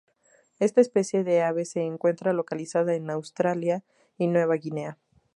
Esta 0.57 0.81
especie 0.81 1.23
de 1.23 1.43
ave 1.43 1.63
se 1.63 1.81
encuentra 1.83 2.33
localizada 2.33 2.95
en 2.95 3.11
Australia 3.11 3.83
y 4.17 4.25
Nueva 4.25 4.55
Guinea. 4.55 4.97